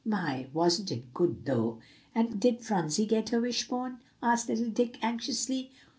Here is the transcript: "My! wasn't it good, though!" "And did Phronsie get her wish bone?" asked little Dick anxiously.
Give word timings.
"My! 0.03 0.47
wasn't 0.51 0.91
it 0.91 1.13
good, 1.13 1.45
though!" 1.45 1.79
"And 2.15 2.39
did 2.39 2.61
Phronsie 2.61 3.05
get 3.05 3.29
her 3.29 3.39
wish 3.39 3.67
bone?" 3.67 3.99
asked 4.23 4.49
little 4.49 4.69
Dick 4.71 4.97
anxiously. 5.03 5.73